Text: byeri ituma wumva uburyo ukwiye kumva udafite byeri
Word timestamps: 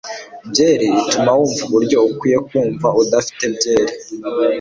byeri 0.49 0.87
ituma 1.01 1.31
wumva 1.37 1.61
uburyo 1.67 1.97
ukwiye 2.09 2.37
kumva 2.47 2.87
udafite 3.01 3.43
byeri 3.55 3.93